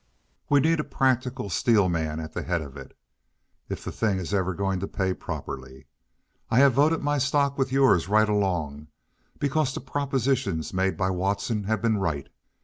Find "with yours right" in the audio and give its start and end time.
7.55-8.27